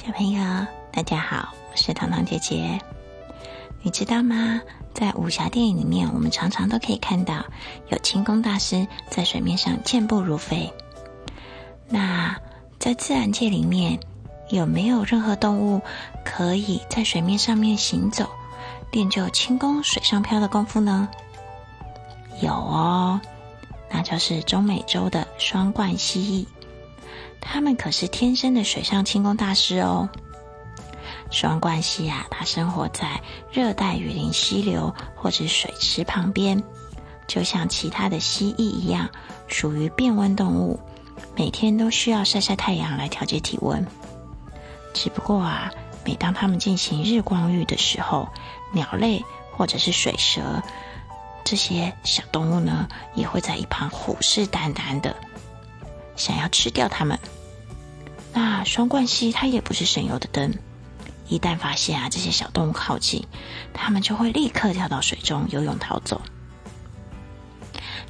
[0.00, 0.40] 小朋友，
[0.92, 2.78] 大家好，我是糖糖姐姐。
[3.82, 4.62] 你知道吗？
[4.94, 7.44] 在武侠电影里面，我们常常都可以看到
[7.88, 10.72] 有轻功大师在水面上健步如飞。
[11.88, 12.36] 那
[12.78, 13.98] 在自然界里面，
[14.50, 15.82] 有没有任何动物
[16.24, 18.30] 可以在水面上面行走，
[18.92, 21.08] 练就轻功水上漂的功夫呢？
[22.40, 23.20] 有哦，
[23.90, 26.57] 那就是中美洲的双冠蜥蜴。
[27.50, 30.10] 它们可是天生的水上轻功大师哦。
[31.30, 36.62] 双冠蜥啊，它生活在热带雨林溪流或者水池旁边，
[37.26, 39.08] 就像其他的蜥蜴一样，
[39.46, 40.78] 属于变温动物，
[41.34, 43.84] 每天都需要晒晒太阳来调节体温。
[44.92, 45.72] 只不过啊，
[46.04, 48.28] 每当它们进行日光浴的时候，
[48.72, 49.24] 鸟类
[49.56, 50.62] 或者是水蛇
[51.44, 55.16] 这些小动物呢，也会在一旁虎视眈眈的。
[56.14, 57.18] 想要吃掉它们，
[58.40, 60.54] 那双冠蜥它也不是省油的灯。
[61.26, 63.26] 一旦发现啊这些小动物靠近，
[63.74, 66.22] 它们就会立刻跳到水中游泳逃走。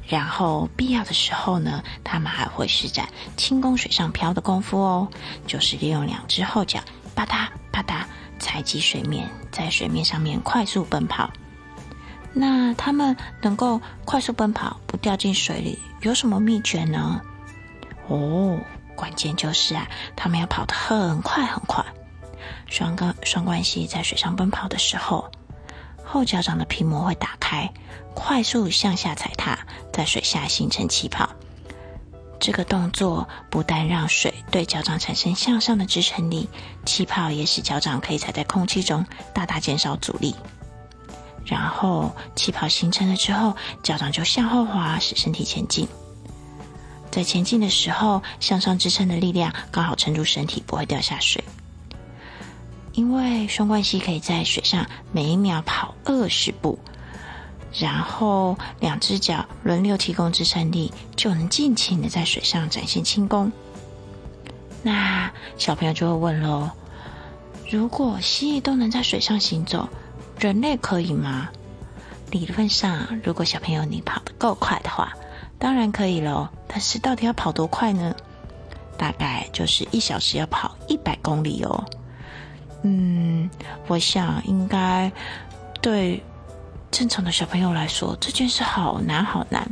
[0.06, 5.08] 然后必要的时候呢，它们还会施展轻功水上漂的功夫哦，
[5.46, 6.78] 就是利用两只后脚
[7.14, 8.04] 啪嗒啪嗒
[8.38, 11.30] 踩击水面，在水面上面快速奔跑。
[12.34, 17.22] 那它们能够快速奔跑不掉进水里，有什么秘诀呢？
[18.08, 18.60] 哦，
[18.98, 21.84] 关键就是啊，他们要跑得很快很快。
[22.66, 25.30] 双冠双冠蜥在水上奔跑的时候，
[26.04, 27.72] 后脚掌的皮膜会打开，
[28.12, 29.56] 快速向下踩踏，
[29.92, 31.28] 在水下形成气泡。
[32.40, 36.48] 这个动作不但让水对脚掌产生向上的支撑力，
[36.84, 40.34] 气泡也使脚掌可以踩在空气中，大大减少阻力。
[41.44, 45.88] 然后气泡形成了之后，脚掌就向后滑，使身体前进。
[47.18, 51.42] 在前进的时候，向上支撑的力量刚好撑住身体，不会掉下水。
[52.92, 56.78] 因为双冠蜥可以在水上每一秒跑二十步，
[57.76, 63.50] 然后两只脚轮流提供支撑力，就能尽情的在水上展现轻功。
[64.84, 66.70] 那小朋友就会问喽：
[67.68, 69.88] 如果蜥蜴都能在水上行走，
[70.38, 71.48] 人类可以吗？
[72.30, 75.12] 理论上，如果小朋友你跑得够快的话。
[75.58, 78.14] 当然可以喽，但是到底要跑多快呢？
[78.96, 81.84] 大概就是一小时要跑一百公里哦。
[82.82, 83.48] 嗯，
[83.86, 85.10] 我想应该
[85.80, 86.22] 对
[86.90, 89.68] 正常的小朋友来说，这件事好难好难。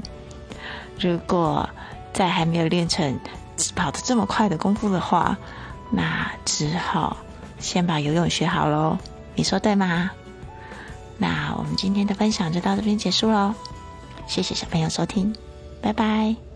[0.98, 1.68] 如果
[2.12, 3.18] 在还没有练成
[3.74, 5.36] 跑得这么快的功夫的话，
[5.90, 7.16] 那只好
[7.58, 8.98] 先把游泳学好喽。
[9.34, 10.10] 你说对吗？
[11.18, 13.54] 那我们今天的分享就到这边结束喽。
[14.26, 15.34] 谢谢小朋友收听。
[15.86, 16.55] 拜拜。